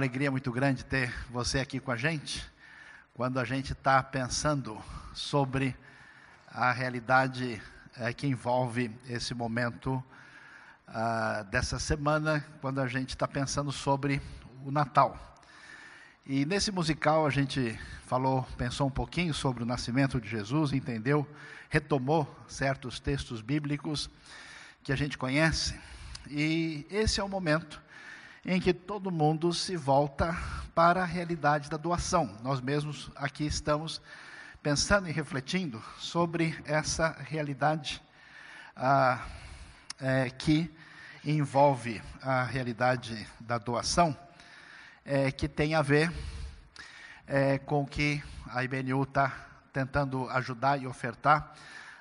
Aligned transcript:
alegria 0.00 0.30
muito 0.30 0.50
grande 0.50 0.82
ter 0.82 1.14
você 1.28 1.58
aqui 1.58 1.78
com 1.78 1.90
a 1.90 1.96
gente, 1.96 2.42
quando 3.12 3.38
a 3.38 3.44
gente 3.44 3.74
está 3.74 4.02
pensando 4.02 4.82
sobre 5.12 5.76
a 6.48 6.72
realidade 6.72 7.60
é, 7.98 8.10
que 8.10 8.26
envolve 8.26 8.90
esse 9.06 9.34
momento 9.34 10.02
ah, 10.88 11.44
dessa 11.50 11.78
semana, 11.78 12.42
quando 12.62 12.80
a 12.80 12.88
gente 12.88 13.10
está 13.10 13.28
pensando 13.28 13.70
sobre 13.70 14.22
o 14.64 14.70
Natal. 14.70 15.38
E 16.24 16.46
nesse 16.46 16.72
musical 16.72 17.26
a 17.26 17.30
gente 17.30 17.78
falou, 18.06 18.44
pensou 18.56 18.86
um 18.86 18.90
pouquinho 18.90 19.34
sobre 19.34 19.62
o 19.62 19.66
nascimento 19.66 20.18
de 20.18 20.30
Jesus, 20.30 20.72
entendeu, 20.72 21.28
retomou 21.68 22.26
certos 22.48 22.98
textos 22.98 23.42
bíblicos 23.42 24.08
que 24.82 24.94
a 24.94 24.96
gente 24.96 25.18
conhece. 25.18 25.78
E 26.26 26.86
esse 26.90 27.20
é 27.20 27.22
o 27.22 27.28
momento 27.28 27.89
em 28.44 28.60
que 28.60 28.72
todo 28.72 29.10
mundo 29.10 29.52
se 29.52 29.76
volta 29.76 30.36
para 30.74 31.02
a 31.02 31.06
realidade 31.06 31.68
da 31.68 31.76
doação. 31.76 32.38
Nós 32.42 32.60
mesmos 32.60 33.10
aqui 33.14 33.44
estamos 33.46 34.00
pensando 34.62 35.08
e 35.08 35.12
refletindo 35.12 35.82
sobre 35.98 36.58
essa 36.64 37.16
realidade 37.20 38.02
ah, 38.74 39.26
é, 40.00 40.30
que 40.30 40.74
envolve 41.24 42.00
a 42.22 42.44
realidade 42.44 43.26
da 43.38 43.58
doação, 43.58 44.16
é, 45.04 45.30
que 45.30 45.46
tem 45.46 45.74
a 45.74 45.82
ver 45.82 46.10
é, 47.26 47.58
com 47.58 47.86
que 47.86 48.22
a 48.46 48.64
IBNU 48.64 49.02
está 49.02 49.32
tentando 49.72 50.28
ajudar 50.30 50.80
e 50.80 50.86
ofertar 50.86 51.54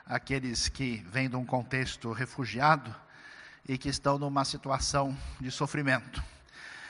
aqueles 0.06 0.70
que 0.70 1.06
vêm 1.08 1.30
de 1.30 1.36
um 1.36 1.46
contexto 1.46 2.12
refugiado 2.12 2.96
e 3.70 3.78
que 3.78 3.88
estão 3.88 4.18
numa 4.18 4.44
situação 4.44 5.16
de 5.40 5.52
sofrimento. 5.52 6.24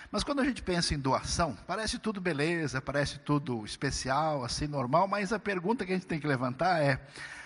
Mas 0.10 0.24
quando 0.24 0.40
a 0.40 0.46
gente 0.46 0.64
pensa 0.64 0.94
em 0.94 0.98
doação, 0.98 1.58
parece 1.68 2.00
tudo 2.00 2.22
beleza, 2.22 2.82
parece 2.82 3.20
tudo 3.20 3.66
especial, 3.66 4.46
assim, 4.46 4.66
normal, 4.66 5.06
mas 5.06 5.34
a 5.34 5.38
pergunta 5.38 5.86
que 5.86 5.92
a 5.92 5.96
gente 5.96 6.08
tem 6.08 6.22
que 6.22 6.26
levantar 6.26 6.82
é: 6.82 6.98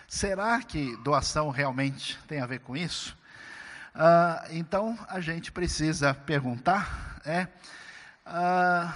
será 0.07 0.61
que 0.61 0.95
doação 0.97 1.49
realmente 1.49 2.19
tem 2.27 2.41
a 2.41 2.45
ver 2.45 2.59
com 2.59 2.77
isso? 2.77 3.17
Ah, 3.95 4.45
então 4.51 4.95
a 5.09 5.19
gente 5.19 5.51
precisa 5.51 6.13
perguntar: 6.13 7.19
é, 7.25 7.47
ah, 8.23 8.93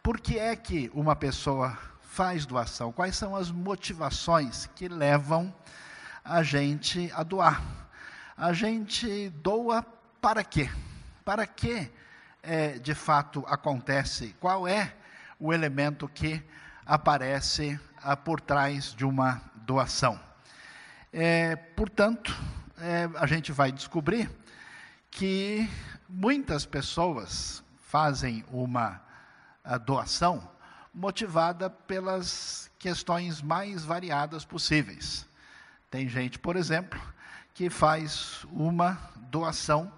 por 0.00 0.20
que 0.20 0.38
é 0.38 0.54
que 0.54 0.92
uma 0.94 1.16
pessoa 1.16 1.76
faz 2.02 2.46
doação? 2.46 2.92
Quais 2.92 3.16
são 3.16 3.34
as 3.34 3.50
motivações 3.50 4.70
que 4.76 4.86
levam 4.86 5.52
a 6.24 6.40
gente 6.44 7.10
a 7.16 7.24
doar? 7.24 7.82
A 8.36 8.52
gente 8.52 9.28
doa 9.30 9.82
para 10.20 10.42
quê? 10.42 10.70
Para 11.24 11.46
que 11.46 11.90
é, 12.42 12.78
de 12.78 12.94
fato 12.94 13.44
acontece? 13.46 14.34
Qual 14.40 14.66
é 14.66 14.94
o 15.38 15.52
elemento 15.52 16.08
que 16.08 16.42
aparece 16.84 17.78
ah, 18.02 18.16
por 18.16 18.40
trás 18.40 18.94
de 18.94 19.04
uma 19.04 19.40
doação? 19.56 20.18
É, 21.12 21.56
portanto, 21.56 22.34
é, 22.78 23.08
a 23.16 23.26
gente 23.26 23.52
vai 23.52 23.70
descobrir 23.70 24.30
que 25.10 25.68
muitas 26.08 26.64
pessoas 26.64 27.62
fazem 27.86 28.44
uma 28.50 29.00
doação 29.84 30.50
motivada 30.92 31.70
pelas 31.70 32.70
questões 32.78 33.40
mais 33.40 33.84
variadas 33.84 34.44
possíveis. 34.44 35.26
Tem 35.90 36.08
gente, 36.08 36.38
por 36.38 36.56
exemplo, 36.56 37.00
que 37.54 37.68
faz 37.68 38.44
uma 38.50 38.98
doação 39.30 39.92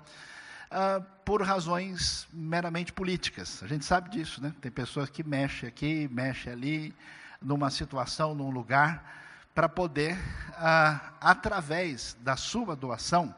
uh, 0.70 1.05
por 1.24 1.42
razões 1.42 2.26
meramente 2.32 2.92
políticas. 2.92 3.62
A 3.62 3.66
gente 3.66 3.84
sabe 3.84 4.10
disso, 4.10 4.42
né? 4.42 4.53
Tem 4.60 4.70
pessoas 4.70 5.09
que 5.09 5.22
mexem 5.22 5.69
aqui, 5.69 6.09
mexem 6.10 6.53
ali, 6.53 6.94
numa 7.41 7.70
situação, 7.70 8.34
num 8.34 8.50
lugar, 8.50 9.48
para 9.54 9.69
poder, 9.69 10.15
uh, 10.15 11.00
através 11.20 12.16
da 12.20 12.37
sua 12.37 12.75
doação, 12.75 13.34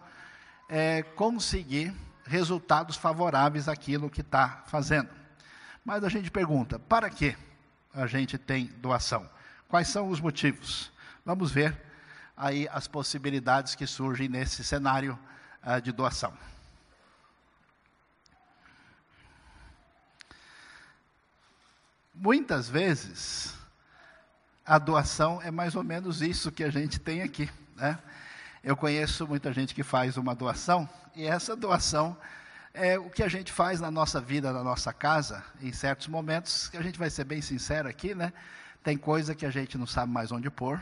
é, 0.69 1.03
conseguir 1.03 1.95
resultados 2.25 2.97
favoráveis 2.97 3.69
àquilo 3.69 4.11
que 4.11 4.21
está 4.21 4.65
fazendo. 4.67 5.11
Mas 5.85 6.03
a 6.03 6.09
gente 6.09 6.31
pergunta: 6.31 6.79
para 6.79 7.11
que 7.11 7.37
a 7.95 8.07
gente 8.07 8.39
tem 8.39 8.67
doação? 8.79 9.29
Quais 9.69 9.89
são 9.89 10.09
os 10.09 10.21
motivos? 10.21 10.91
Vamos 11.25 11.51
ver 11.51 11.86
aí 12.37 12.69
as 12.71 12.87
possibilidades 12.87 13.75
que 13.75 13.87
surgem 13.87 14.29
nesse 14.29 14.63
cenário 14.63 15.19
uh, 15.65 15.81
de 15.81 15.91
doação. 15.93 16.33
Muitas 22.15 22.69
vezes, 22.69 23.55
a 24.65 24.79
doação 24.79 25.41
é 25.43 25.51
mais 25.51 25.75
ou 25.75 25.85
menos 25.85 26.23
isso 26.23 26.51
que 26.51 26.65
a 26.65 26.71
gente 26.71 26.99
tem 26.99 27.23
aqui. 27.23 27.49
Né? 27.77 27.99
Eu 28.65 28.77
conheço 28.77 29.27
muita 29.27 29.53
gente 29.53 29.75
que 29.75 29.83
faz 29.83 30.17
uma 30.17 30.35
doação, 30.35 30.89
e 31.15 31.25
essa 31.25 31.55
doação 31.55 32.17
é 32.75 32.99
o 32.99 33.09
que 33.09 33.23
a 33.23 33.29
gente 33.29 33.53
faz 33.53 33.81
na 33.81 33.91
nossa 33.91 34.21
vida, 34.21 34.53
na 34.53 34.63
nossa 34.63 34.93
casa, 34.93 35.43
em 35.63 35.73
certos 35.73 36.09
momentos, 36.09 36.69
que 36.69 36.77
a 36.77 36.83
gente 36.83 36.99
vai 36.99 37.09
ser 37.09 37.25
bem 37.25 37.41
sincero 37.41 37.89
aqui, 37.89 38.15
né? 38.15 38.33
Tem 38.83 38.99
coisa 38.99 39.35
que 39.35 39.47
a 39.47 39.51
gente 39.51 39.79
não 39.79 39.87
sabe 39.87 40.13
mais 40.13 40.31
onde 40.31 40.51
pôr, 40.51 40.81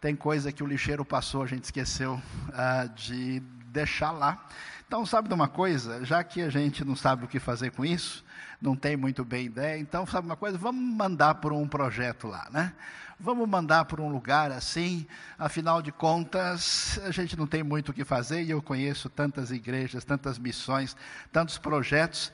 tem 0.00 0.14
coisa 0.14 0.52
que 0.52 0.62
o 0.62 0.66
lixeiro 0.66 1.04
passou, 1.04 1.42
a 1.42 1.46
gente 1.46 1.64
esqueceu 1.64 2.14
uh, 2.14 2.88
de 2.94 3.40
deixar 3.66 4.12
lá. 4.12 4.46
Então, 4.86 5.04
sabe 5.04 5.28
de 5.28 5.34
uma 5.34 5.48
coisa? 5.48 6.04
Já 6.04 6.24
que 6.24 6.40
a 6.40 6.48
gente 6.48 6.84
não 6.84 6.96
sabe 6.96 7.24
o 7.24 7.28
que 7.28 7.38
fazer 7.38 7.72
com 7.72 7.84
isso, 7.84 8.24
não 8.60 8.74
tem 8.74 8.96
muito 8.96 9.24
bem 9.24 9.46
ideia, 9.46 9.78
então, 9.78 10.06
sabe 10.06 10.26
uma 10.26 10.36
coisa? 10.36 10.56
Vamos 10.56 10.82
mandar 10.96 11.34
por 11.36 11.52
um 11.52 11.68
projeto 11.68 12.26
lá, 12.26 12.48
né? 12.50 12.72
Vamos 13.20 13.48
mandar 13.48 13.84
por 13.84 14.00
um 14.00 14.08
lugar 14.08 14.52
assim, 14.52 15.04
afinal 15.36 15.82
de 15.82 15.90
contas, 15.90 17.00
a 17.02 17.10
gente 17.10 17.36
não 17.36 17.48
tem 17.48 17.64
muito 17.64 17.88
o 17.88 17.92
que 17.92 18.04
fazer 18.04 18.44
e 18.44 18.50
eu 18.50 18.62
conheço 18.62 19.10
tantas 19.10 19.50
igrejas, 19.50 20.04
tantas 20.04 20.38
missões, 20.38 20.96
tantos 21.32 21.58
projetos 21.58 22.32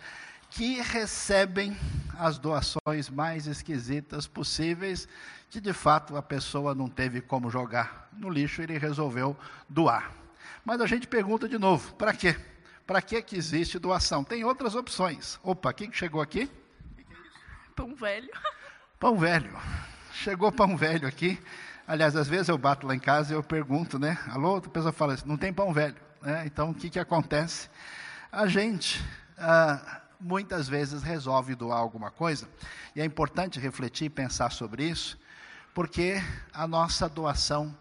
que 0.51 0.81
recebem 0.83 1.77
as 2.19 2.39
doações 2.39 3.09
mais 3.11 3.47
esquisitas 3.47 4.27
possíveis, 4.27 5.09
que 5.55 5.61
de 5.61 5.73
fato 5.73 6.17
a 6.17 6.23
pessoa 6.23 6.75
não 6.75 6.89
teve 6.89 7.21
como 7.21 7.49
jogar 7.49 8.09
no 8.13 8.29
lixo, 8.29 8.61
ele 8.61 8.77
resolveu 8.77 9.37
doar. 9.69 10.11
Mas 10.65 10.81
a 10.81 10.87
gente 10.89 11.07
pergunta 11.07 11.49
de 11.49 11.57
novo, 11.57 11.95
para 11.95 12.13
quê? 12.13 12.37
Para 12.85 13.01
que 13.01 13.23
que 13.23 13.37
existe 13.37 13.79
doação? 13.79 14.25
Tem 14.25 14.43
outras 14.43 14.75
opções. 14.75 15.39
Opa, 15.45 15.73
quem 15.73 15.93
chegou 15.93 16.21
aqui? 16.21 16.51
Pão 17.77 17.95
velho. 17.95 18.29
Pão 18.99 19.17
velho. 19.17 19.57
Chegou 20.13 20.51
pão 20.51 20.77
velho 20.77 21.07
aqui. 21.07 21.41
Aliás, 21.87 22.17
às 22.17 22.27
vezes 22.27 22.49
eu 22.49 22.59
bato 22.59 22.85
lá 22.85 22.97
em 22.97 22.99
casa 22.99 23.33
e 23.33 23.37
eu 23.37 23.43
pergunto, 23.43 23.97
né? 23.97 24.19
Alô, 24.33 24.57
a 24.57 24.61
pessoa 24.61 24.93
fala 24.93 25.15
assim, 25.15 25.29
não 25.29 25.37
tem 25.37 25.53
pão 25.53 25.73
velho. 25.73 25.95
Né? 26.21 26.43
Então, 26.47 26.71
o 26.71 26.75
que, 26.75 26.91
que 26.91 26.99
acontece? 26.99 27.71
A 28.33 28.49
gente... 28.49 29.01
Ah, 29.39 30.01
muitas 30.19 30.69
vezes 30.69 31.03
resolve 31.03 31.55
doar 31.55 31.79
alguma 31.79 32.11
coisa. 32.11 32.49
E 32.97 33.01
é 33.01 33.05
importante 33.05 33.61
refletir 33.61 34.07
e 34.07 34.11
pensar 34.11 34.51
sobre 34.51 34.83
isso, 34.89 35.19
porque 35.75 36.23
a 36.53 36.67
nossa 36.67 37.09
doação, 37.09 37.77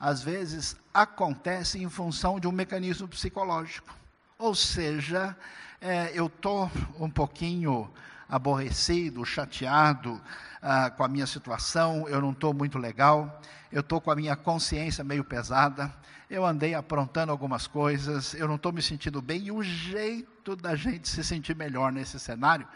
às 0.00 0.22
vezes, 0.22 0.76
acontece 0.92 1.80
em 1.80 1.88
função 1.90 2.40
de 2.40 2.48
um 2.48 2.52
mecanismo 2.52 3.06
psicológico. 3.06 3.94
Ou 4.38 4.54
seja, 4.54 5.36
é, 5.80 6.10
eu 6.14 6.26
estou 6.26 6.70
um 6.98 7.10
pouquinho 7.10 7.90
aborrecido, 8.26 9.24
chateado 9.24 10.20
ah, 10.62 10.90
com 10.90 11.04
a 11.04 11.08
minha 11.08 11.26
situação, 11.26 12.08
eu 12.08 12.20
não 12.20 12.32
estou 12.32 12.54
muito 12.54 12.78
legal, 12.78 13.40
eu 13.70 13.80
estou 13.80 14.00
com 14.00 14.10
a 14.10 14.16
minha 14.16 14.34
consciência 14.34 15.04
meio 15.04 15.22
pesada, 15.22 15.92
eu 16.30 16.44
andei 16.44 16.74
aprontando 16.74 17.30
algumas 17.30 17.66
coisas, 17.66 18.32
eu 18.34 18.48
não 18.48 18.56
estou 18.56 18.72
me 18.72 18.80
sentindo 18.80 19.20
bem, 19.20 19.46
e 19.46 19.52
o 19.52 19.62
jeito 19.62 20.56
da 20.56 20.74
gente 20.74 21.08
se 21.08 21.22
sentir 21.22 21.54
melhor 21.54 21.92
nesse 21.92 22.18
cenário 22.18 22.66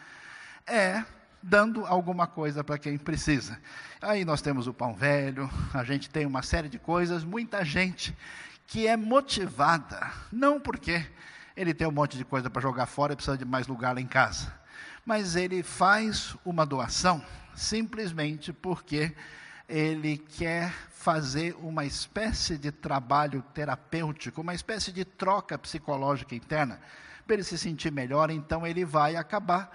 é 0.67 1.03
dando 1.43 1.87
alguma 1.87 2.27
coisa 2.27 2.65
para 2.65 2.79
quem 2.79 2.99
precisa. 2.99 3.59
Aí 4.01 4.25
nós 4.25 4.43
temos 4.43 4.67
o 4.67 4.75
pão 4.75 4.95
velho, 4.95 5.51
a 5.73 5.85
gente 5.85 6.11
tem 6.11 6.27
uma 6.27 6.43
série 6.43 6.69
de 6.69 6.79
coisas, 6.79 7.25
muita 7.25 7.65
gente 7.65 8.17
que 8.67 8.87
é 8.87 8.97
motivada, 8.97 10.11
não 10.31 10.61
porque 10.61 11.07
ele 11.57 11.73
tem 11.73 11.87
um 11.87 11.93
monte 11.93 12.17
de 12.17 12.25
coisa 12.25 12.51
para 12.51 12.63
jogar 12.63 12.87
fora 12.87 13.13
e 13.13 13.17
precisa 13.17 13.37
de 13.37 13.45
mais 13.45 13.67
lugar 13.67 13.95
lá 13.95 14.01
em 14.01 14.07
casa, 14.07 14.53
mas 15.05 15.37
ele 15.37 15.63
faz 15.63 16.37
uma 16.45 16.67
doação 16.67 17.25
simplesmente 17.55 18.53
porque 18.53 19.15
ele 19.69 20.19
quer 20.19 20.73
fazer 20.91 21.57
uma 21.61 21.85
espécie 21.85 22.57
de 22.57 22.71
trabalho 22.71 23.43
terapêutico, 23.55 24.41
uma 24.41 24.55
espécie 24.55 24.93
de 24.93 25.05
troca 25.05 25.59
psicológica 25.59 26.35
interna, 26.35 26.81
para 27.27 27.35
ele 27.35 27.45
se 27.45 27.59
sentir 27.59 27.91
melhor, 27.91 28.31
então 28.31 28.67
ele 28.67 28.85
vai 28.85 29.17
acabar 29.17 29.71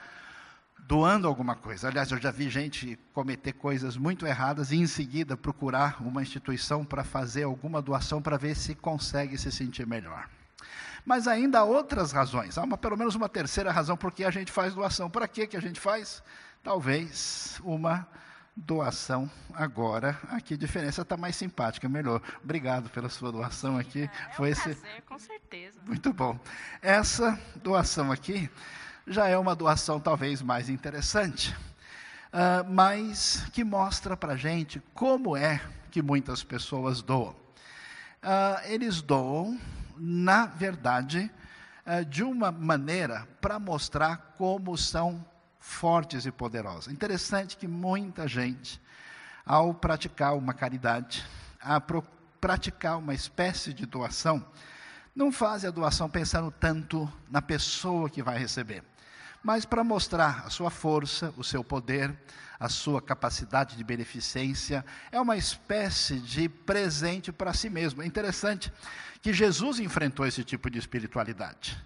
doando 0.87 1.27
alguma 1.27 1.55
coisa. 1.55 1.87
Aliás, 1.87 2.11
eu 2.11 2.19
já 2.19 2.31
vi 2.31 2.49
gente 2.49 2.99
cometer 3.13 3.53
coisas 3.53 3.95
muito 3.97 4.25
erradas 4.25 4.71
e 4.71 4.77
em 4.77 4.87
seguida 4.87 5.37
procurar 5.37 6.01
uma 6.01 6.21
instituição 6.21 6.83
para 6.83 7.03
fazer 7.03 7.43
alguma 7.43 7.81
doação 7.81 8.21
para 8.21 8.37
ver 8.37 8.55
se 8.55 8.75
consegue 8.75 9.37
se 9.37 9.51
sentir 9.51 9.87
melhor. 9.87 10.29
Mas 11.05 11.27
ainda 11.27 11.59
há 11.59 11.63
outras 11.63 12.11
razões, 12.11 12.57
há 12.57 12.63
uma, 12.63 12.77
pelo 12.77 12.97
menos 12.97 13.15
uma 13.15 13.27
terceira 13.27 13.71
razão 13.71 13.97
por 13.97 14.11
que 14.11 14.23
a 14.23 14.31
gente 14.31 14.51
faz 14.51 14.73
doação. 14.73 15.09
Para 15.09 15.27
que, 15.27 15.47
que 15.47 15.57
a 15.57 15.61
gente 15.61 15.79
faz? 15.79 16.23
Talvez 16.63 17.59
uma 17.63 18.07
doação 18.55 19.29
agora. 19.53 20.17
Aqui 20.29 20.53
a 20.53 20.57
diferença 20.57 21.01
está 21.01 21.17
mais 21.17 21.35
simpática, 21.35 21.89
melhor. 21.89 22.21
Obrigado 22.41 22.89
pela 22.89 23.09
sua 23.09 23.31
doação 23.31 23.77
aqui. 23.77 24.03
É, 24.03 24.33
Foi 24.33 24.49
um 24.49 24.51
esse... 24.51 24.75
prazer, 24.75 25.01
com 25.01 25.19
certeza. 25.19 25.79
Muito 25.85 26.13
bom. 26.13 26.39
Essa 26.81 27.37
doação 27.61 28.11
aqui 28.11 28.49
já 29.05 29.27
é 29.27 29.37
uma 29.37 29.55
doação 29.55 29.99
talvez 29.99 30.41
mais 30.41 30.69
interessante, 30.69 31.55
uh, 32.31 32.69
mas 32.69 33.45
que 33.51 33.63
mostra 33.63 34.15
para 34.15 34.33
a 34.33 34.37
gente 34.37 34.81
como 34.93 35.35
é 35.35 35.61
que 35.91 36.01
muitas 36.01 36.43
pessoas 36.43 37.01
doam. 37.01 37.35
Uh, 38.23 38.65
eles 38.65 39.01
doam, 39.01 39.59
na 39.97 40.45
verdade, 40.45 41.29
uh, 41.85 42.05
de 42.05 42.23
uma 42.23 42.51
maneira 42.51 43.27
para 43.41 43.59
mostrar 43.59 44.33
como 44.37 44.77
são 44.77 45.25
fortes 45.59 46.25
e 46.25 46.31
poderosas. 46.31 46.93
Interessante 46.93 47.57
que 47.57 47.67
muita 47.67 48.27
gente, 48.27 48.81
ao 49.45 49.73
praticar 49.73 50.35
uma 50.35 50.53
caridade, 50.53 51.25
a 51.59 51.81
praticar 52.39 52.97
uma 52.97 53.13
espécie 53.13 53.73
de 53.73 53.85
doação, 53.85 54.45
não 55.15 55.31
faz 55.31 55.63
a 55.63 55.69
doação 55.69 56.09
pensando 56.09 56.51
tanto 56.51 57.11
na 57.29 57.41
pessoa 57.41 58.09
que 58.09 58.23
vai 58.23 58.37
receber, 58.37 58.83
mas 59.43 59.65
para 59.65 59.83
mostrar 59.83 60.43
a 60.45 60.49
sua 60.49 60.69
força, 60.69 61.33
o 61.35 61.43
seu 61.43 61.63
poder, 61.63 62.15
a 62.57 62.69
sua 62.69 63.01
capacidade 63.01 63.75
de 63.75 63.83
beneficência, 63.83 64.85
é 65.11 65.19
uma 65.19 65.35
espécie 65.35 66.17
de 66.19 66.47
presente 66.47 67.31
para 67.31 67.53
si 67.53 67.69
mesmo. 67.69 68.01
É 68.01 68.05
interessante 68.05 68.71
que 69.21 69.33
Jesus 69.33 69.79
enfrentou 69.79 70.25
esse 70.25 70.43
tipo 70.43 70.69
de 70.69 70.79
espiritualidade. 70.79 71.77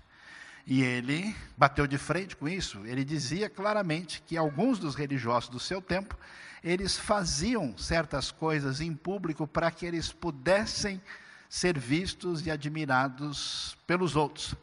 E 0.67 0.83
ele 0.83 1.35
bateu 1.57 1.87
de 1.87 1.97
frente 1.97 2.35
com 2.35 2.47
isso. 2.47 2.85
Ele 2.85 3.03
dizia 3.03 3.49
claramente 3.49 4.21
que 4.21 4.37
alguns 4.37 4.77
dos 4.77 4.93
religiosos 4.93 5.49
do 5.49 5.59
seu 5.59 5.81
tempo, 5.81 6.15
eles 6.63 6.97
faziam 6.97 7.75
certas 7.77 8.31
coisas 8.31 8.81
em 8.81 8.93
público 8.93 9.47
para 9.47 9.71
que 9.71 9.85
eles 9.85 10.11
pudessem 10.11 11.01
ser 11.49 11.79
vistos 11.79 12.45
e 12.45 12.51
admirados 12.51 13.77
pelos 13.87 14.15
outros. 14.15 14.53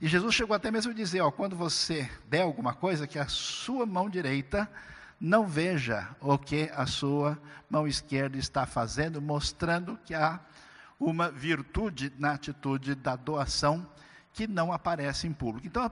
E 0.00 0.06
Jesus 0.06 0.34
chegou 0.34 0.54
até 0.54 0.70
mesmo 0.70 0.92
a 0.92 0.94
dizer, 0.94 1.20
ó, 1.20 1.30
quando 1.30 1.56
você 1.56 2.10
der 2.28 2.42
alguma 2.42 2.74
coisa, 2.74 3.06
que 3.06 3.18
a 3.18 3.28
sua 3.28 3.86
mão 3.86 4.10
direita 4.10 4.70
não 5.18 5.46
veja 5.46 6.08
o 6.20 6.36
que 6.36 6.70
a 6.74 6.86
sua 6.86 7.38
mão 7.70 7.86
esquerda 7.88 8.36
está 8.36 8.66
fazendo, 8.66 9.22
mostrando 9.22 9.98
que 10.04 10.14
há 10.14 10.38
uma 11.00 11.30
virtude 11.30 12.12
na 12.18 12.32
atitude 12.32 12.94
da 12.94 13.16
doação 13.16 13.86
que 14.32 14.46
não 14.46 14.72
aparece 14.72 15.26
em 15.26 15.32
público. 15.32 15.66
Então, 15.66 15.82
a 15.82 15.90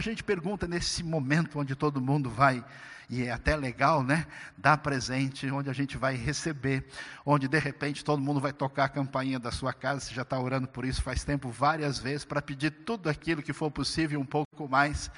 gente 0.00 0.24
pergunta 0.24 0.66
nesse 0.66 1.02
momento 1.02 1.58
onde 1.58 1.74
todo 1.74 2.00
mundo 2.00 2.30
vai, 2.30 2.64
e 3.10 3.24
é 3.24 3.30
até 3.30 3.54
legal, 3.56 4.02
né? 4.02 4.26
Dar 4.56 4.78
presente, 4.78 5.50
onde 5.50 5.68
a 5.68 5.72
gente 5.72 5.96
vai 5.98 6.14
receber, 6.14 6.86
onde 7.26 7.46
de 7.46 7.58
repente 7.58 8.04
todo 8.04 8.22
mundo 8.22 8.40
vai 8.40 8.52
tocar 8.52 8.84
a 8.84 8.88
campainha 8.88 9.38
da 9.38 9.52
sua 9.52 9.72
casa, 9.72 10.00
você 10.00 10.14
já 10.14 10.22
está 10.22 10.38
orando 10.38 10.66
por 10.66 10.84
isso 10.84 11.02
faz 11.02 11.24
tempo, 11.24 11.50
várias 11.50 11.98
vezes, 11.98 12.24
para 12.24 12.40
pedir 12.40 12.70
tudo 12.70 13.10
aquilo 13.10 13.42
que 13.42 13.52
for 13.52 13.70
possível 13.70 14.18
um 14.18 14.24
pouco 14.24 14.68
mais. 14.68 15.10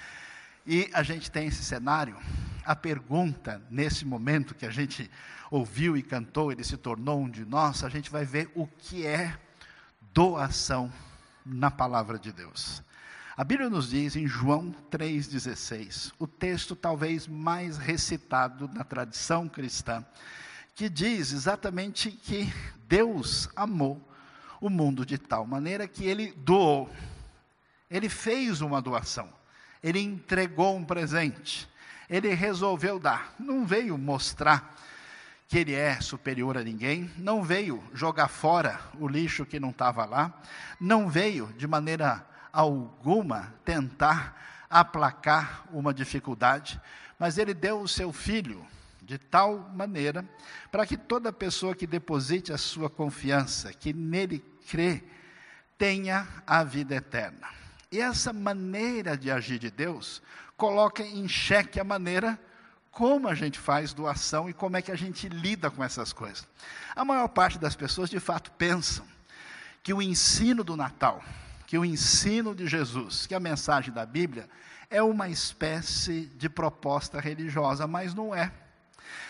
E 0.66 0.90
a 0.92 1.02
gente 1.02 1.30
tem 1.30 1.46
esse 1.46 1.62
cenário. 1.62 2.16
A 2.64 2.74
pergunta, 2.74 3.62
nesse 3.70 4.04
momento 4.04 4.54
que 4.54 4.64
a 4.64 4.70
gente 4.70 5.10
ouviu 5.50 5.96
e 5.96 6.02
cantou, 6.02 6.50
ele 6.50 6.64
se 6.64 6.76
tornou 6.76 7.20
um 7.20 7.28
de 7.28 7.44
nós, 7.44 7.84
a 7.84 7.88
gente 7.88 8.10
vai 8.10 8.24
ver 8.24 8.50
o 8.54 8.66
que 8.66 9.06
é 9.06 9.38
doação 10.12 10.90
na 11.44 11.70
palavra 11.70 12.18
de 12.18 12.32
Deus. 12.32 12.82
A 13.36 13.42
Bíblia 13.42 13.68
nos 13.68 13.90
diz 13.90 14.14
em 14.14 14.28
João 14.28 14.72
3,16, 14.92 16.12
o 16.20 16.26
texto 16.26 16.76
talvez 16.76 17.26
mais 17.26 17.76
recitado 17.76 18.70
na 18.72 18.84
tradição 18.84 19.48
cristã, 19.48 20.04
que 20.72 20.88
diz 20.88 21.32
exatamente 21.32 22.12
que 22.12 22.52
Deus 22.86 23.48
amou 23.56 24.00
o 24.60 24.70
mundo 24.70 25.04
de 25.04 25.18
tal 25.18 25.44
maneira 25.44 25.88
que 25.88 26.04
ele 26.04 26.32
doou, 26.36 26.88
ele 27.90 28.08
fez 28.08 28.60
uma 28.60 28.80
doação, 28.80 29.28
ele 29.82 29.98
entregou 29.98 30.76
um 30.76 30.84
presente, 30.84 31.68
ele 32.08 32.32
resolveu 32.34 33.00
dar, 33.00 33.34
não 33.36 33.66
veio 33.66 33.98
mostrar 33.98 34.76
que 35.48 35.58
ele 35.58 35.74
é 35.74 36.00
superior 36.00 36.56
a 36.56 36.62
ninguém, 36.62 37.10
não 37.18 37.42
veio 37.42 37.82
jogar 37.92 38.28
fora 38.28 38.78
o 39.00 39.08
lixo 39.08 39.44
que 39.44 39.58
não 39.58 39.70
estava 39.70 40.04
lá, 40.04 40.40
não 40.80 41.10
veio 41.10 41.52
de 41.58 41.66
maneira 41.66 42.24
alguma 42.54 43.52
tentar 43.64 44.66
aplacar 44.70 45.64
uma 45.72 45.92
dificuldade, 45.92 46.80
mas 47.18 47.36
ele 47.36 47.52
deu 47.52 47.80
o 47.80 47.88
seu 47.88 48.12
filho 48.12 48.64
de 49.02 49.18
tal 49.18 49.70
maneira 49.74 50.24
para 50.70 50.86
que 50.86 50.96
toda 50.96 51.32
pessoa 51.32 51.74
que 51.74 51.86
deposite 51.86 52.52
a 52.52 52.58
sua 52.58 52.88
confiança, 52.88 53.72
que 53.72 53.92
nele 53.92 54.38
crê, 54.70 55.02
tenha 55.76 56.26
a 56.46 56.62
vida 56.62 56.94
eterna. 56.94 57.48
E 57.90 58.00
essa 58.00 58.32
maneira 58.32 59.16
de 59.16 59.30
agir 59.30 59.58
de 59.58 59.70
Deus 59.70 60.22
coloca 60.56 61.02
em 61.02 61.26
xeque 61.28 61.80
a 61.80 61.84
maneira 61.84 62.38
como 62.90 63.26
a 63.26 63.34
gente 63.34 63.58
faz 63.58 63.92
doação 63.92 64.48
e 64.48 64.52
como 64.52 64.76
é 64.76 64.82
que 64.82 64.92
a 64.92 64.96
gente 64.96 65.28
lida 65.28 65.70
com 65.70 65.82
essas 65.82 66.12
coisas. 66.12 66.46
A 66.94 67.04
maior 67.04 67.26
parte 67.28 67.58
das 67.58 67.74
pessoas, 67.74 68.08
de 68.08 68.20
fato, 68.20 68.52
pensam 68.52 69.04
que 69.82 69.92
o 69.92 70.00
ensino 70.00 70.62
do 70.62 70.76
Natal, 70.76 71.22
que 71.66 71.78
o 71.78 71.84
ensino 71.84 72.54
de 72.54 72.66
Jesus, 72.66 73.26
que 73.26 73.34
a 73.34 73.40
mensagem 73.40 73.92
da 73.92 74.04
Bíblia, 74.04 74.48
é 74.90 75.02
uma 75.02 75.28
espécie 75.28 76.26
de 76.36 76.48
proposta 76.48 77.20
religiosa, 77.20 77.86
mas 77.86 78.14
não 78.14 78.34
é. 78.34 78.52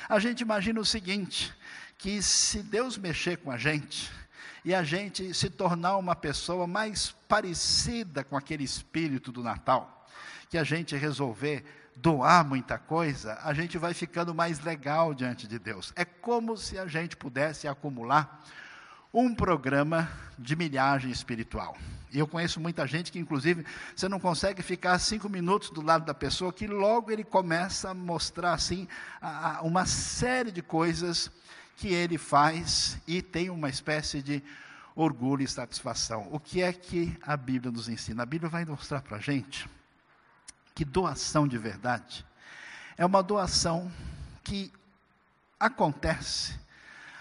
A 0.09 0.19
gente 0.19 0.41
imagina 0.41 0.81
o 0.81 0.85
seguinte: 0.85 1.55
que 1.97 2.21
se 2.23 2.63
Deus 2.63 2.99
mexer 2.99 3.39
com 3.39 3.51
a 3.51 3.57
gente, 3.57 4.11
e 4.65 4.75
a 4.75 4.83
gente 4.83 5.35
se 5.35 5.51
tornar 5.51 5.97
uma 5.99 6.17
pessoa 6.17 6.67
mais 6.67 7.15
parecida 7.29 8.25
com 8.25 8.37
aquele 8.37 8.65
espírito 8.65 9.31
do 9.31 9.43
Natal, 9.43 10.07
que 10.49 10.57
a 10.57 10.65
gente 10.65 10.97
resolver 10.97 11.65
doar 11.97 12.45
muita 12.45 12.79
coisa, 12.79 13.39
a 13.43 13.53
gente 13.53 13.79
vai 13.79 13.95
ficando 13.95 14.35
mais 14.35 14.61
legal 14.61 15.15
diante 15.15 15.47
de 15.47 15.59
Deus. 15.59 15.93
É 15.95 16.05
como 16.05 16.57
se 16.57 16.79
a 16.79 16.87
gente 16.87 17.17
pudesse 17.17 17.69
acumular 17.69 18.43
um 19.13 19.35
programa 19.35 20.11
de 20.39 20.57
milhagem 20.57 21.11
espiritual. 21.11 21.77
E 22.15 22.19
eu 22.21 22.29
conheço 22.29 22.61
muita 22.61 22.87
gente 22.87 23.11
que, 23.11 23.19
inclusive, 23.19 23.67
você 23.95 24.09
não 24.09 24.21
consegue 24.21 24.63
ficar 24.63 24.97
cinco 25.01 25.29
minutos 25.29 25.71
do 25.71 25.83
lado 25.83 26.05
da 26.05 26.15
pessoa, 26.15 26.53
que 26.53 26.69
logo 26.69 27.11
ele 27.11 27.25
começa 27.25 27.91
a 27.91 27.95
mostrar, 27.95 28.53
assim, 28.53 28.87
a, 29.21 29.57
a, 29.59 29.63
uma 29.63 29.85
série 29.85 30.53
de 30.53 30.63
coisas 30.63 31.29
que 31.77 31.89
ele 31.89 32.17
faz 32.17 32.97
e 33.05 33.21
tem 33.21 33.51
uma 33.51 33.69
espécie 33.69 34.23
de 34.23 34.41
orgulho 34.95 35.43
e 35.43 35.49
satisfação. 35.49 36.29
O 36.31 36.39
que 36.39 36.63
é 36.63 36.73
que 36.73 37.19
a 37.21 37.37
Bíblia 37.37 37.73
nos 37.73 37.89
ensina? 37.89 38.23
A 38.23 38.27
Bíblia 38.27 38.49
vai 38.49 38.65
mostrar 38.65 39.03
para 39.03 39.17
a 39.17 39.21
gente 39.21 39.69
que 40.73 40.85
doação 40.85 41.49
de 41.49 41.59
verdade 41.59 42.25
é 42.97 43.05
uma 43.05 43.25
doação 43.25 43.91
que 44.45 44.73
acontece 45.59 46.59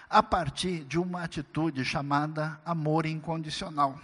a 0.08 0.22
partir 0.22 0.84
de 0.84 1.00
uma 1.00 1.24
atitude 1.24 1.84
chamada 1.84 2.60
amor 2.64 3.06
incondicional. 3.06 3.98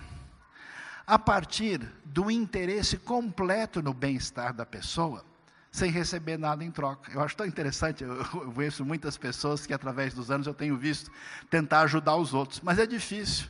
A 1.11 1.19
partir 1.19 1.81
do 2.05 2.31
interesse 2.31 2.97
completo 2.97 3.83
no 3.83 3.93
bem-estar 3.93 4.55
da 4.55 4.65
pessoa, 4.65 5.25
sem 5.69 5.91
receber 5.91 6.39
nada 6.39 6.63
em 6.63 6.71
troca. 6.71 7.11
Eu 7.11 7.21
acho 7.21 7.37
tão 7.37 7.45
interessante, 7.45 8.05
eu, 8.05 8.15
eu 8.33 8.53
conheço 8.53 8.85
muitas 8.85 9.19
pessoas 9.19 9.67
que 9.67 9.75
através 9.75 10.15
dos 10.15 10.31
anos 10.31 10.47
eu 10.47 10.55
tenho 10.55 10.77
visto 10.77 11.11
tentar 11.51 11.81
ajudar 11.81 12.15
os 12.15 12.33
outros, 12.33 12.61
mas 12.61 12.79
é 12.79 12.87
difícil. 12.87 13.49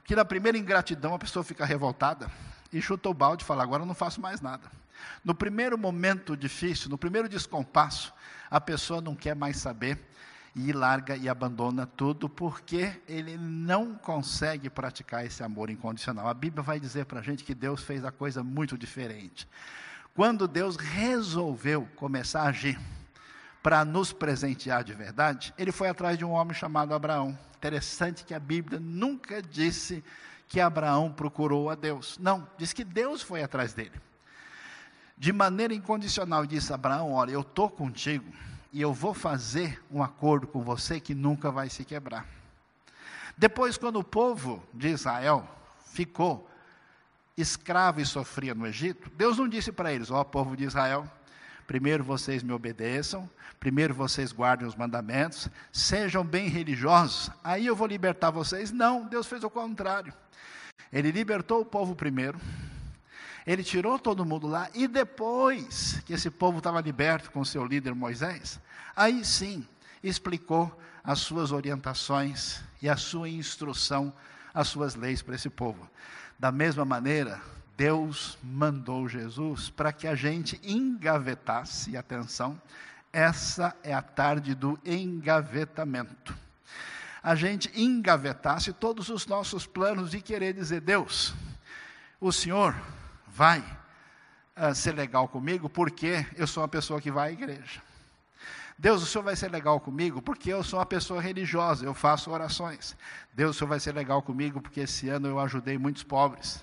Porque 0.00 0.14
na 0.14 0.26
primeira 0.26 0.58
ingratidão 0.58 1.14
a 1.14 1.18
pessoa 1.18 1.42
fica 1.42 1.64
revoltada 1.64 2.30
e 2.70 2.82
chuta 2.82 3.08
o 3.08 3.14
balde 3.14 3.44
e 3.44 3.46
fala: 3.46 3.62
agora 3.62 3.82
eu 3.82 3.86
não 3.86 3.94
faço 3.94 4.20
mais 4.20 4.42
nada. 4.42 4.70
No 5.24 5.34
primeiro 5.34 5.78
momento 5.78 6.36
difícil, 6.36 6.90
no 6.90 6.98
primeiro 6.98 7.30
descompasso, 7.30 8.12
a 8.50 8.60
pessoa 8.60 9.00
não 9.00 9.14
quer 9.14 9.34
mais 9.34 9.56
saber 9.56 9.98
e 10.54 10.72
larga 10.72 11.16
e 11.16 11.28
abandona 11.28 11.86
tudo 11.86 12.28
porque 12.28 13.00
ele 13.08 13.36
não 13.36 13.94
consegue 13.94 14.68
praticar 14.68 15.24
esse 15.24 15.42
amor 15.42 15.70
incondicional. 15.70 16.28
A 16.28 16.34
Bíblia 16.34 16.62
vai 16.62 16.80
dizer 16.80 17.06
para 17.06 17.20
a 17.20 17.22
gente 17.22 17.44
que 17.44 17.54
Deus 17.54 17.82
fez 17.82 18.04
a 18.04 18.10
coisa 18.10 18.42
muito 18.42 18.76
diferente. 18.76 19.48
Quando 20.14 20.48
Deus 20.48 20.76
resolveu 20.76 21.88
começar 21.96 22.42
a 22.42 22.48
agir 22.48 22.78
para 23.62 23.84
nos 23.84 24.12
presentear 24.12 24.82
de 24.82 24.92
verdade, 24.92 25.54
ele 25.56 25.70
foi 25.70 25.88
atrás 25.88 26.18
de 26.18 26.24
um 26.24 26.30
homem 26.30 26.54
chamado 26.54 26.94
Abraão. 26.94 27.38
Interessante 27.56 28.24
que 28.24 28.34
a 28.34 28.40
Bíblia 28.40 28.80
nunca 28.80 29.40
disse 29.40 30.02
que 30.48 30.60
Abraão 30.60 31.12
procurou 31.12 31.70
a 31.70 31.74
Deus. 31.74 32.18
Não, 32.18 32.48
diz 32.58 32.72
que 32.72 32.82
Deus 32.82 33.22
foi 33.22 33.42
atrás 33.42 33.72
dele 33.72 33.92
de 35.20 35.34
maneira 35.34 35.74
incondicional, 35.74 36.46
disse 36.46 36.72
Abraão: 36.72 37.12
Olha, 37.12 37.32
eu 37.32 37.42
estou 37.42 37.68
contigo 37.68 38.24
e 38.72 38.80
eu 38.80 38.92
vou 38.92 39.12
fazer 39.12 39.82
um 39.90 40.02
acordo 40.02 40.46
com 40.46 40.62
você 40.62 41.00
que 41.00 41.14
nunca 41.14 41.50
vai 41.50 41.68
se 41.68 41.84
quebrar. 41.84 42.26
Depois, 43.36 43.76
quando 43.76 43.98
o 43.98 44.04
povo 44.04 44.62
de 44.72 44.88
Israel 44.88 45.48
ficou 45.86 46.48
escravo 47.36 48.00
e 48.00 48.06
sofria 48.06 48.54
no 48.54 48.66
Egito, 48.66 49.10
Deus 49.16 49.38
não 49.38 49.48
disse 49.48 49.72
para 49.72 49.92
eles: 49.92 50.10
Ó 50.10 50.20
oh, 50.20 50.24
povo 50.24 50.56
de 50.56 50.64
Israel, 50.64 51.10
primeiro 51.66 52.04
vocês 52.04 52.42
me 52.42 52.52
obedeçam, 52.52 53.28
primeiro 53.58 53.94
vocês 53.94 54.32
guardem 54.32 54.66
os 54.68 54.76
mandamentos, 54.76 55.48
sejam 55.72 56.24
bem 56.24 56.48
religiosos, 56.48 57.30
aí 57.42 57.66
eu 57.66 57.74
vou 57.74 57.86
libertar 57.86 58.30
vocês. 58.30 58.70
Não, 58.70 59.06
Deus 59.06 59.26
fez 59.26 59.42
o 59.42 59.50
contrário. 59.50 60.12
Ele 60.92 61.10
libertou 61.10 61.60
o 61.60 61.64
povo 61.64 61.94
primeiro, 61.94 62.38
ele 63.46 63.64
tirou 63.64 63.98
todo 63.98 64.24
mundo 64.24 64.46
lá, 64.46 64.68
e 64.74 64.86
depois 64.86 66.00
que 66.04 66.12
esse 66.12 66.30
povo 66.30 66.58
estava 66.58 66.80
liberto 66.80 67.30
com 67.30 67.44
seu 67.44 67.64
líder 67.64 67.94
Moisés, 67.94 68.60
aí 68.94 69.24
sim 69.24 69.66
explicou 70.02 70.78
as 71.02 71.20
suas 71.20 71.52
orientações 71.52 72.60
e 72.80 72.88
a 72.88 72.96
sua 72.96 73.28
instrução, 73.28 74.12
as 74.52 74.68
suas 74.68 74.94
leis 74.94 75.22
para 75.22 75.34
esse 75.34 75.48
povo. 75.48 75.88
Da 76.38 76.52
mesma 76.52 76.84
maneira, 76.84 77.40
Deus 77.76 78.38
mandou 78.42 79.08
Jesus 79.08 79.70
para 79.70 79.92
que 79.92 80.06
a 80.06 80.14
gente 80.14 80.60
engavetasse, 80.62 81.96
atenção, 81.96 82.60
essa 83.12 83.74
é 83.82 83.92
a 83.92 84.02
tarde 84.02 84.54
do 84.54 84.78
engavetamento. 84.84 86.36
A 87.22 87.34
gente 87.34 87.70
engavetasse 87.78 88.72
todos 88.72 89.08
os 89.08 89.26
nossos 89.26 89.66
planos 89.66 90.14
e 90.14 90.20
querer 90.20 90.54
dizer: 90.54 90.80
Deus, 90.80 91.34
o 92.20 92.32
Senhor 92.32 92.74
vai 93.40 93.60
uh, 94.54 94.74
ser 94.74 94.92
legal 94.92 95.26
comigo 95.26 95.66
porque 95.70 96.26
eu 96.36 96.46
sou 96.46 96.62
uma 96.62 96.68
pessoa 96.68 97.00
que 97.00 97.10
vai 97.10 97.30
à 97.30 97.32
igreja. 97.32 97.80
Deus, 98.78 99.02
o 99.02 99.06
Senhor 99.06 99.24
vai 99.24 99.34
ser 99.34 99.50
legal 99.50 99.80
comigo 99.80 100.20
porque 100.20 100.52
eu 100.52 100.62
sou 100.62 100.78
uma 100.78 100.84
pessoa 100.84 101.22
religiosa, 101.22 101.86
eu 101.86 101.94
faço 101.94 102.30
orações. 102.30 102.94
Deus, 103.32 103.56
o 103.56 103.58
Senhor 103.58 103.70
vai 103.70 103.80
ser 103.80 103.94
legal 103.94 104.20
comigo 104.20 104.60
porque 104.60 104.80
esse 104.80 105.08
ano 105.08 105.26
eu 105.26 105.40
ajudei 105.40 105.78
muitos 105.78 106.02
pobres. 106.02 106.62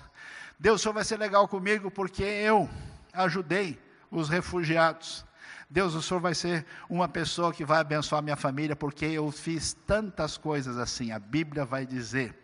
Deus, 0.56 0.80
o 0.80 0.82
Senhor 0.84 0.94
vai 0.94 1.02
ser 1.02 1.18
legal 1.18 1.48
comigo 1.48 1.90
porque 1.90 2.22
eu 2.22 2.70
ajudei 3.12 3.76
os 4.08 4.28
refugiados. 4.28 5.26
Deus, 5.68 5.96
o 5.96 6.00
Senhor 6.00 6.20
vai 6.20 6.32
ser 6.36 6.64
uma 6.88 7.08
pessoa 7.08 7.52
que 7.52 7.64
vai 7.64 7.80
abençoar 7.80 8.22
minha 8.22 8.36
família 8.36 8.76
porque 8.76 9.04
eu 9.04 9.32
fiz 9.32 9.76
tantas 9.84 10.38
coisas 10.38 10.78
assim. 10.78 11.10
A 11.10 11.18
Bíblia 11.18 11.64
vai 11.64 11.84
dizer 11.84 12.38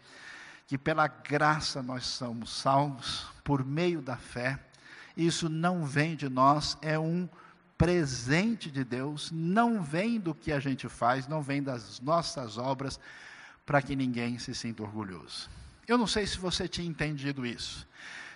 que 0.66 0.78
pela 0.78 1.06
graça 1.06 1.82
nós 1.82 2.06
somos 2.06 2.50
salvos 2.50 3.26
por 3.42 3.64
meio 3.64 4.00
da 4.00 4.16
fé. 4.16 4.58
Isso 5.16 5.48
não 5.48 5.84
vem 5.84 6.16
de 6.16 6.28
nós, 6.28 6.76
é 6.80 6.98
um 6.98 7.28
presente 7.76 8.70
de 8.70 8.84
Deus, 8.84 9.30
não 9.32 9.82
vem 9.82 10.18
do 10.18 10.34
que 10.34 10.52
a 10.52 10.60
gente 10.60 10.88
faz, 10.88 11.28
não 11.28 11.42
vem 11.42 11.62
das 11.62 12.00
nossas 12.00 12.56
obras, 12.56 12.98
para 13.66 13.82
que 13.82 13.96
ninguém 13.96 14.38
se 14.38 14.54
sinta 14.54 14.82
orgulhoso. 14.82 15.48
Eu 15.86 15.98
não 15.98 16.06
sei 16.06 16.26
se 16.26 16.38
você 16.38 16.66
tinha 16.66 16.86
entendido 16.86 17.44
isso. 17.44 17.86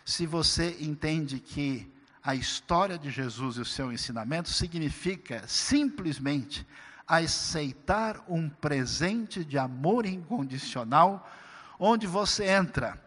Se 0.04 0.26
você 0.26 0.76
entende 0.80 1.38
que 1.38 1.90
a 2.22 2.34
história 2.34 2.98
de 2.98 3.10
Jesus 3.10 3.56
e 3.56 3.60
o 3.60 3.64
seu 3.64 3.92
ensinamento 3.92 4.50
significa 4.50 5.42
simplesmente 5.46 6.66
aceitar 7.06 8.22
um 8.28 8.50
presente 8.50 9.44
de 9.44 9.56
amor 9.56 10.04
incondicional, 10.04 11.30
onde 11.78 12.06
você 12.06 12.44
entra 12.46 13.00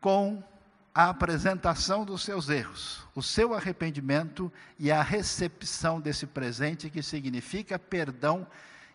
com 0.00 0.42
a 0.94 1.08
apresentação 1.08 2.04
dos 2.04 2.22
seus 2.22 2.48
erros, 2.48 3.04
o 3.14 3.22
seu 3.22 3.52
arrependimento 3.52 4.52
e 4.78 4.92
a 4.92 5.02
recepção 5.02 6.00
desse 6.00 6.26
presente, 6.26 6.88
que 6.88 7.02
significa 7.02 7.78
perdão 7.78 8.46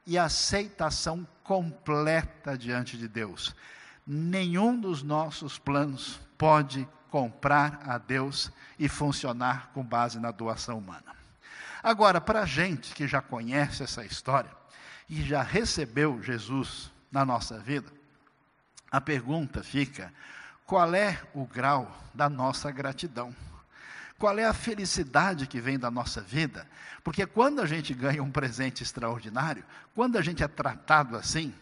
e 0.07 0.17
aceitação 0.17 1.27
completa 1.43 2.57
diante 2.57 2.97
de 2.97 3.07
Deus. 3.07 3.53
Nenhum 4.07 4.79
dos 4.79 5.03
nossos 5.03 5.59
planos 5.59 6.19
pode 6.37 6.87
comprar 7.11 7.81
a 7.85 7.97
Deus 7.97 8.51
e 8.77 8.87
funcionar 8.87 9.71
com 9.73 9.83
base 9.83 10.19
na 10.19 10.31
doação 10.31 10.77
humana. 10.77 11.15
Agora, 11.83 12.21
para 12.21 12.41
a 12.41 12.45
gente 12.45 12.93
que 12.93 13.07
já 13.07 13.21
conhece 13.21 13.83
essa 13.83 14.05
história 14.05 14.51
e 15.09 15.21
já 15.21 15.41
recebeu 15.41 16.21
Jesus 16.21 16.91
na 17.11 17.25
nossa 17.25 17.59
vida, 17.59 17.98
a 18.91 18.99
pergunta 18.99 19.63
fica: 19.63 20.13
qual 20.65 20.93
é 20.93 21.19
o 21.33 21.45
grau 21.45 21.91
da 22.13 22.29
nossa 22.29 22.71
gratidão? 22.71 23.35
Qual 24.17 24.37
é 24.37 24.45
a 24.45 24.53
felicidade 24.53 25.47
que 25.47 25.61
vem 25.61 25.79
da 25.79 25.89
nossa 25.89 26.19
vida? 26.21 26.67
Porque 27.03 27.25
quando 27.25 27.61
a 27.61 27.65
gente 27.65 27.93
ganha 27.93 28.21
um 28.21 28.29
presente 28.29 28.83
extraordinário, 28.83 29.63
quando 29.95 30.17
a 30.17 30.21
gente 30.21 30.43
é 30.43 30.47
tratado 30.47 31.15
assim, 31.15 31.53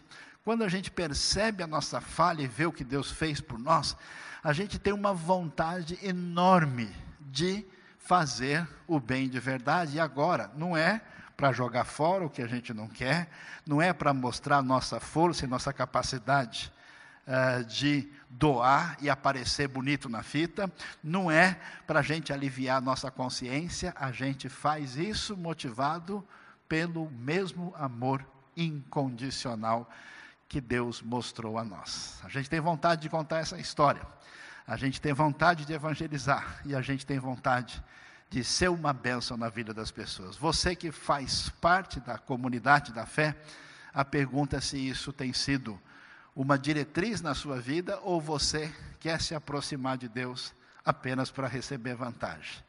quando 0.44 0.64
a 0.64 0.68
gente 0.68 0.90
percebe 0.90 1.62
a 1.62 1.68
nossa 1.68 2.00
falha 2.00 2.42
e 2.42 2.48
vê 2.48 2.66
o 2.66 2.72
que 2.72 2.82
Deus 2.82 3.12
fez 3.12 3.40
por 3.40 3.58
nós, 3.58 3.96
a 4.42 4.52
gente 4.52 4.78
tem 4.78 4.92
uma 4.92 5.14
vontade 5.14 5.98
enorme 6.02 6.92
de 7.20 7.64
fazer 7.98 8.66
o 8.86 8.98
bem 8.98 9.28
de 9.28 9.38
verdade. 9.38 9.96
E 9.96 10.00
agora, 10.00 10.50
não 10.56 10.76
é 10.76 11.00
para 11.36 11.52
jogar 11.52 11.84
fora 11.84 12.24
o 12.26 12.30
que 12.30 12.42
a 12.42 12.48
gente 12.48 12.74
não 12.74 12.88
quer, 12.88 13.30
não 13.64 13.80
é 13.80 13.92
para 13.92 14.12
mostrar 14.12 14.60
nossa 14.62 14.98
força 14.98 15.44
e 15.44 15.48
nossa 15.48 15.72
capacidade 15.72 16.72
uh, 17.28 17.64
de 17.64 18.08
doar 18.28 18.96
e 19.00 19.10
aparecer 19.10 19.68
bonito 19.68 20.08
na 20.08 20.22
fita, 20.22 20.72
não 21.02 21.30
é 21.30 21.58
para 21.86 22.00
a 22.00 22.02
gente 22.02 22.32
aliviar 22.32 22.80
nossa 22.80 23.10
consciência, 23.10 23.94
a 23.96 24.10
gente 24.10 24.48
faz 24.48 24.96
isso 24.96 25.36
motivado 25.36 26.26
pelo 26.68 27.10
mesmo 27.10 27.74
amor 27.76 28.24
incondicional 28.56 29.88
que 30.48 30.60
Deus 30.60 31.02
mostrou 31.02 31.58
a 31.58 31.64
nós. 31.64 32.18
A 32.24 32.28
gente 32.28 32.48
tem 32.48 32.60
vontade 32.60 33.02
de 33.02 33.08
contar 33.08 33.38
essa 33.38 33.58
história, 33.58 34.02
a 34.66 34.76
gente 34.76 35.00
tem 35.00 35.12
vontade 35.12 35.64
de 35.64 35.72
evangelizar 35.72 36.60
e 36.64 36.74
a 36.74 36.80
gente 36.80 37.04
tem 37.04 37.18
vontade 37.18 37.82
de 38.30 38.44
ser 38.44 38.68
uma 38.68 38.92
bênção 38.92 39.36
na 39.36 39.48
vida 39.48 39.72
das 39.72 39.90
pessoas. 39.90 40.36
Você 40.36 40.76
que 40.76 40.92
faz 40.92 41.48
parte 41.60 41.98
da 42.00 42.18
comunidade 42.18 42.92
da 42.92 43.06
fé, 43.06 43.34
a 43.92 44.04
pergunta 44.04 44.58
é 44.58 44.60
se 44.60 44.76
isso 44.76 45.12
tem 45.12 45.32
sido 45.32 45.80
uma 46.38 46.56
diretriz 46.56 47.20
na 47.20 47.34
sua 47.34 47.60
vida 47.60 47.98
ou 48.04 48.20
você 48.20 48.72
quer 49.00 49.20
se 49.20 49.34
aproximar 49.34 49.98
de 49.98 50.08
Deus 50.08 50.54
apenas 50.84 51.32
para 51.32 51.48
receber 51.48 51.96
vantagem. 51.96 52.62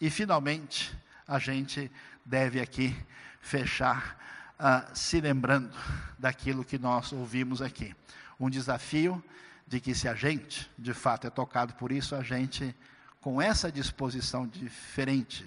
E, 0.00 0.08
finalmente, 0.08 0.96
a 1.26 1.36
gente 1.40 1.90
deve 2.24 2.60
aqui 2.60 2.96
fechar 3.40 4.16
uh, 4.60 4.96
se 4.96 5.20
lembrando 5.20 5.76
daquilo 6.16 6.64
que 6.64 6.78
nós 6.78 7.12
ouvimos 7.12 7.60
aqui. 7.60 7.92
Um 8.38 8.48
desafio 8.48 9.22
de 9.66 9.80
que, 9.80 9.96
se 9.96 10.06
a 10.06 10.14
gente, 10.14 10.70
de 10.78 10.94
fato, 10.94 11.26
é 11.26 11.30
tocado 11.30 11.74
por 11.74 11.90
isso, 11.90 12.14
a 12.14 12.22
gente, 12.22 12.72
com 13.20 13.42
essa 13.42 13.72
disposição 13.72 14.46
diferente, 14.46 15.44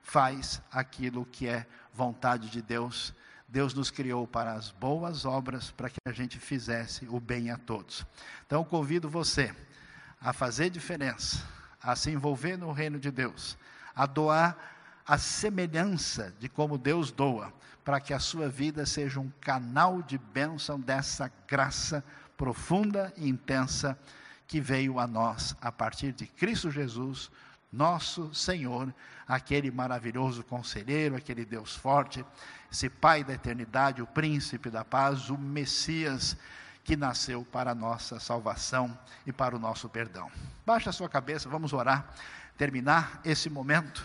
faz 0.00 0.62
aquilo 0.72 1.26
que 1.26 1.46
é 1.46 1.66
vontade 1.92 2.48
de 2.48 2.62
Deus 2.62 3.12
Deus 3.52 3.74
nos 3.74 3.90
criou 3.90 4.26
para 4.26 4.54
as 4.54 4.70
boas 4.70 5.26
obras, 5.26 5.70
para 5.70 5.90
que 5.90 5.98
a 6.06 6.12
gente 6.12 6.38
fizesse 6.38 7.06
o 7.06 7.20
bem 7.20 7.50
a 7.50 7.58
todos. 7.58 8.06
Então, 8.46 8.64
convido 8.64 9.10
você 9.10 9.54
a 10.18 10.32
fazer 10.32 10.70
diferença, 10.70 11.46
a 11.82 11.94
se 11.94 12.10
envolver 12.10 12.56
no 12.56 12.72
reino 12.72 12.98
de 12.98 13.10
Deus, 13.10 13.58
a 13.94 14.06
doar 14.06 14.56
a 15.06 15.18
semelhança 15.18 16.32
de 16.40 16.48
como 16.48 16.78
Deus 16.78 17.12
doa, 17.12 17.52
para 17.84 18.00
que 18.00 18.14
a 18.14 18.18
sua 18.18 18.48
vida 18.48 18.86
seja 18.86 19.20
um 19.20 19.30
canal 19.38 20.00
de 20.00 20.16
bênção 20.16 20.80
dessa 20.80 21.30
graça 21.46 22.02
profunda 22.38 23.12
e 23.18 23.28
intensa 23.28 23.98
que 24.46 24.62
veio 24.62 24.98
a 24.98 25.06
nós 25.06 25.54
a 25.60 25.70
partir 25.70 26.12
de 26.12 26.26
Cristo 26.26 26.70
Jesus, 26.70 27.30
nosso 27.72 28.34
Senhor, 28.34 28.92
aquele 29.26 29.70
maravilhoso 29.70 30.44
conselheiro, 30.44 31.16
aquele 31.16 31.44
Deus 31.44 31.74
forte, 31.74 32.24
esse 32.70 32.90
Pai 32.90 33.24
da 33.24 33.32
eternidade, 33.32 34.02
o 34.02 34.06
príncipe 34.06 34.68
da 34.68 34.84
paz, 34.84 35.30
o 35.30 35.38
Messias 35.38 36.36
que 36.84 36.96
nasceu 36.96 37.46
para 37.50 37.70
a 37.70 37.74
nossa 37.74 38.18
salvação 38.18 38.96
e 39.26 39.32
para 39.32 39.54
o 39.56 39.58
nosso 39.58 39.88
perdão. 39.88 40.30
Baixa 40.66 40.90
a 40.90 40.92
sua 40.92 41.08
cabeça, 41.08 41.48
vamos 41.48 41.72
orar, 41.72 42.12
terminar 42.58 43.20
esse 43.24 43.48
momento. 43.48 44.04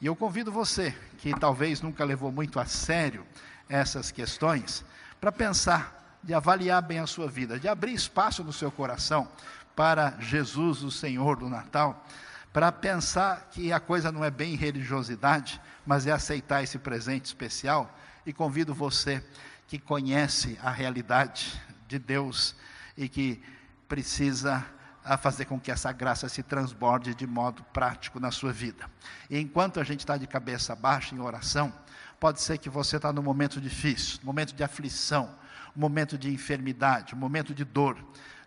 E 0.00 0.06
eu 0.06 0.16
convido 0.16 0.50
você, 0.50 0.96
que 1.18 1.38
talvez 1.38 1.80
nunca 1.80 2.04
levou 2.04 2.30
muito 2.32 2.58
a 2.60 2.64
sério 2.64 3.26
essas 3.68 4.10
questões, 4.10 4.84
para 5.20 5.32
pensar, 5.32 6.00
de 6.22 6.32
avaliar 6.32 6.80
bem 6.82 7.00
a 7.00 7.06
sua 7.06 7.28
vida, 7.28 7.58
de 7.58 7.66
abrir 7.66 7.92
espaço 7.92 8.44
no 8.44 8.52
seu 8.52 8.70
coração 8.70 9.28
para 9.74 10.16
Jesus, 10.20 10.82
o 10.82 10.90
Senhor 10.90 11.36
do 11.36 11.48
Natal 11.48 12.06
para 12.52 12.70
pensar 12.70 13.48
que 13.50 13.72
a 13.72 13.80
coisa 13.80 14.12
não 14.12 14.24
é 14.24 14.30
bem 14.30 14.54
religiosidade, 14.54 15.60
mas 15.86 16.06
é 16.06 16.12
aceitar 16.12 16.62
esse 16.62 16.78
presente 16.78 17.24
especial. 17.24 17.96
E 18.26 18.32
convido 18.32 18.74
você 18.74 19.24
que 19.66 19.78
conhece 19.78 20.58
a 20.62 20.70
realidade 20.70 21.60
de 21.88 21.98
Deus 21.98 22.54
e 22.96 23.08
que 23.08 23.42
precisa 23.88 24.64
a 25.04 25.16
fazer 25.16 25.46
com 25.46 25.58
que 25.58 25.70
essa 25.70 25.90
graça 25.92 26.28
se 26.28 26.42
transborde 26.42 27.14
de 27.14 27.26
modo 27.26 27.64
prático 27.72 28.20
na 28.20 28.30
sua 28.30 28.52
vida. 28.52 28.88
E 29.28 29.38
enquanto 29.38 29.80
a 29.80 29.84
gente 29.84 30.00
está 30.00 30.16
de 30.16 30.26
cabeça 30.26 30.76
baixa 30.76 31.14
em 31.14 31.20
oração, 31.20 31.72
pode 32.20 32.40
ser 32.40 32.58
que 32.58 32.70
você 32.70 32.96
está 32.96 33.12
num 33.12 33.22
momento 33.22 33.60
difícil, 33.60 34.20
momento 34.22 34.54
de 34.54 34.62
aflição, 34.62 35.34
momento 35.74 36.16
de 36.16 36.32
enfermidade, 36.32 37.16
momento 37.16 37.52
de 37.54 37.64
dor 37.64 37.96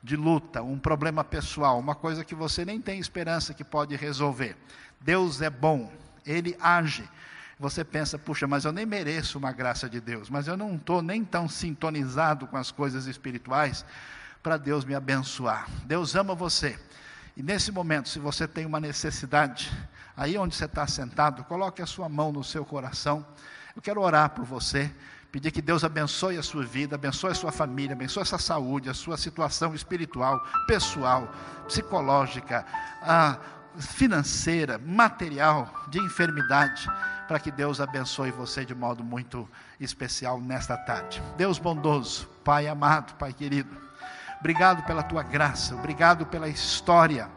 de 0.05 0.15
luta, 0.15 0.62
um 0.62 0.77
problema 0.77 1.24
pessoal, 1.24 1.79
uma 1.79 1.95
coisa 1.95 2.24
que 2.24 2.35
você 2.35 2.63
nem 2.63 2.79
tem 2.79 3.00
esperança 3.00 3.55
que 3.55 3.63
pode 3.63 3.95
resolver. 3.95 4.55
Deus 5.01 5.41
é 5.41 5.50
bom, 5.50 5.91
Ele 6.24 6.55
age. 6.62 7.09
Você 7.59 7.83
pensa, 7.83 8.19
puxa, 8.19 8.45
mas 8.45 8.65
eu 8.65 8.71
nem 8.71 8.85
mereço 8.85 9.39
uma 9.39 9.51
graça 9.51 9.89
de 9.89 10.00
Deus, 10.00 10.29
mas 10.29 10.47
eu 10.47 10.55
não 10.55 10.75
estou 10.75 11.01
nem 11.01 11.25
tão 11.25 11.50
sintonizado 11.50 12.45
com 12.45 12.55
as 12.55 12.69
coisas 12.69 13.07
espirituais 13.07 13.83
para 14.43 14.57
Deus 14.57 14.85
me 14.85 14.93
abençoar. 14.93 15.67
Deus 15.85 16.15
ama 16.15 16.35
você. 16.35 16.77
E 17.35 17.41
nesse 17.41 17.71
momento, 17.71 18.07
se 18.07 18.19
você 18.19 18.47
tem 18.47 18.63
uma 18.63 18.79
necessidade, 18.79 19.71
aí 20.15 20.38
onde 20.38 20.53
você 20.53 20.65
está 20.65 20.85
sentado, 20.85 21.43
coloque 21.45 21.81
a 21.81 21.88
sua 21.88 22.07
mão 22.07 22.31
no 22.31 22.43
seu 22.43 22.63
coração. 22.63 23.25
Eu 23.75 23.81
quero 23.81 24.01
orar 24.01 24.29
por 24.29 24.45
você, 24.45 24.93
pedir 25.36 25.51
que 25.51 25.62
Deus 25.62 25.84
abençoe 25.84 26.38
a 26.38 26.42
sua 26.42 26.63
vida, 26.63 26.96
abençoe 26.96 27.32
a 27.32 27.36
sua 27.36 27.51
família, 27.51 27.92
abençoe 27.92 28.24
a 28.24 28.25
sua 28.25 28.39
saúde, 28.39 28.89
a 28.89 28.94
sua 28.94 29.18
situação 29.18 29.75
espiritual, 29.75 30.42
pessoal, 30.65 31.27
psicológica, 31.68 32.65
financeira, 33.77 34.77
material, 34.77 35.88
de 35.89 36.00
enfermidade 36.00 36.88
para 37.27 37.38
que 37.38 37.51
Deus 37.51 37.82
abençoe 37.82 38.32
você 38.32 38.63
de 38.63 38.74
modo 38.74 39.04
muito 39.04 39.46
especial 39.77 40.39
nesta 40.39 40.77
tarde. 40.77 41.22
Deus 41.36 41.60
bondoso, 41.60 42.30
Pai 42.42 42.70
amado, 42.70 43.13
Pai 43.15 43.34
querido, 43.34 43.75
obrigado 44.39 44.86
pela 44.86 45.04
tua 45.04 45.22
graça, 45.22 45.75
obrigado 45.75 46.25
pela 46.25 46.48
história 46.48 47.30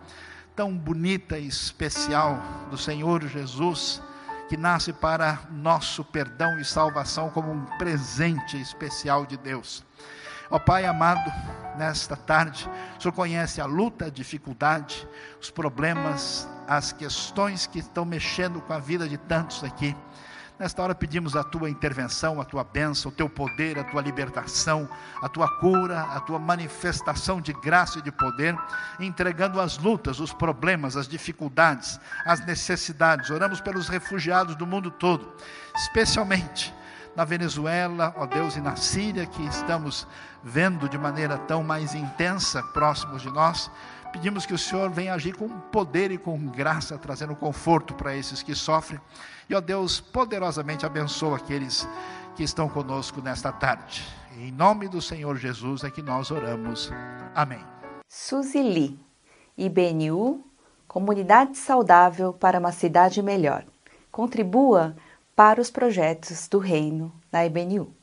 tão 0.55 0.73
bonita 0.73 1.37
e 1.37 1.49
especial 1.49 2.41
do 2.71 2.79
Senhor 2.79 3.27
Jesus, 3.27 4.01
que 4.49 4.57
nasce 4.57 4.93
para 4.93 5.41
nosso 5.51 6.03
perdão 6.03 6.59
e 6.59 6.65
salvação 6.65 7.29
como 7.29 7.53
um 7.53 7.65
presente 7.77 8.61
especial 8.61 9.27
de 9.27 9.37
Deus. 9.37 9.85
Ó 10.51 10.59
Pai 10.59 10.87
amado, 10.87 11.31
nesta 11.77 12.17
tarde, 12.17 12.69
o 12.99 13.03
Senhor 13.03 13.13
conhece 13.13 13.61
a 13.61 13.67
luta, 13.67 14.07
a 14.07 14.11
dificuldade, 14.11 15.07
os 15.39 15.51
problemas, 15.51 16.49
as 16.67 16.91
questões 16.91 17.67
que 17.67 17.79
estão 17.79 18.07
mexendo 18.07 18.61
com 18.63 18.73
a 18.73 18.79
vida 18.79 19.07
de 19.07 19.19
tantos 19.19 19.63
aqui. 19.63 19.95
Nesta 20.59 20.83
hora 20.83 20.93
pedimos 20.93 21.37
a 21.37 21.45
tua 21.45 21.71
intervenção, 21.71 22.41
a 22.41 22.45
tua 22.45 22.65
bênção, 22.65 23.13
o 23.13 23.15
teu 23.15 23.29
poder, 23.29 23.79
a 23.79 23.85
tua 23.85 24.03
libertação, 24.03 24.89
a 25.23 25.29
tua 25.29 25.49
cura, 25.61 26.01
a 26.01 26.19
tua 26.19 26.37
manifestação 26.37 27.41
de 27.41 27.53
graça 27.53 28.01
e 28.01 28.03
de 28.03 28.11
poder, 28.11 28.59
entregando 28.99 29.61
as 29.61 29.79
lutas, 29.79 30.19
os 30.19 30.33
problemas, 30.33 30.97
as 30.97 31.07
dificuldades, 31.07 32.01
as 32.25 32.45
necessidades. 32.45 33.31
Oramos 33.31 33.61
pelos 33.61 33.89
refugiados 33.89 34.57
do 34.57 34.67
mundo 34.67 34.91
todo, 34.91 35.33
especialmente 35.77 36.75
na 37.15 37.25
Venezuela, 37.25 38.13
ó 38.17 38.27
Deus, 38.27 38.57
e 38.57 38.61
na 38.61 38.75
Síria, 38.75 39.27
que 39.27 39.45
estamos 39.47 40.09
vendo 40.43 40.89
de 40.89 40.99
maneira 40.99 41.39
tão 41.39 41.63
mais 41.63 41.95
intensa 41.95 42.63
próximos 42.63 43.23
de 43.23 43.31
nós. 43.31 43.71
Pedimos 44.13 44.47
que 44.47 44.55
o 44.55 44.59
Senhor 44.59 44.91
venha 44.91 45.15
agir 45.15 45.35
com 45.35 45.49
poder 45.49 46.11
e 46.11 46.19
com 46.19 46.39
graça, 46.47 46.97
trazendo 46.97 47.37
conforto 47.37 47.95
para 47.95 48.17
esses 48.17 48.43
que 48.43 48.55
sofrem. 48.55 49.01
E, 49.49 49.55
ó 49.55 49.61
Deus, 49.61 50.01
poderosamente 50.01 50.87
abençoa 50.87 51.37
aqueles 51.37 51.87
que 52.35 52.43
estão 52.43 52.69
conosco 52.69 53.21
nesta 53.21 53.53
tarde. 53.53 54.05
Em 54.37 54.53
nome 54.53 54.89
do 54.89 55.03
Senhor 55.03 55.37
Jesus 55.37 55.85
é 55.85 55.91
que 55.91 56.01
nós 56.01 56.31
oramos. 56.31 56.91
Amém. 57.35 57.65
Suzy 58.09 58.99
IBNU, 59.57 60.45
Comunidade 60.87 61.59
Saudável 61.59 62.33
para 62.33 62.59
uma 62.59 62.73
Cidade 62.73 63.21
Melhor. 63.23 63.65
Contribua 64.11 64.97
para 65.35 65.61
os 65.61 65.71
projetos 65.71 66.49
do 66.49 66.59
Reino 66.59 67.13
na 67.31 67.45
IBNU. 67.45 67.98